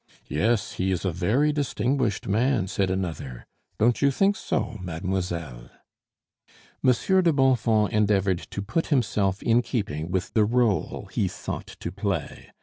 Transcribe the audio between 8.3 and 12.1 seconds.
to put himself in keeping with the role he sought to